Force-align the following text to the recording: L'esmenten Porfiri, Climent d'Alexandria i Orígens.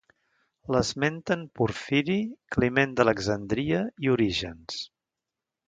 L'esmenten 0.75 1.43
Porfiri, 1.59 2.17
Climent 2.57 2.97
d'Alexandria 3.01 3.85
i 4.07 4.13
Orígens. 4.17 4.83